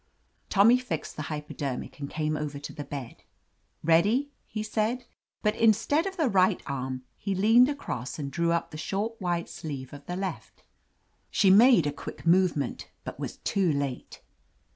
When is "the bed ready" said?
2.73-4.31